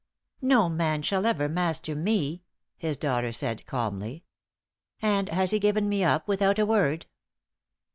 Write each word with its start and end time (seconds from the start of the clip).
"No 0.41 0.67
man 0.67 1.03
shall 1.03 1.27
ever 1.27 1.47
master 1.47 1.95
me," 1.95 2.41
his 2.75 2.97
daughter 2.97 3.31
said, 3.31 3.63
calmly. 3.67 4.23
"And 4.99 5.29
has 5.29 5.51
he 5.51 5.59
given 5.59 5.87
me 5.87 6.03
up 6.03 6.27
without 6.27 6.57
a 6.57 6.65
word?" 6.65 7.05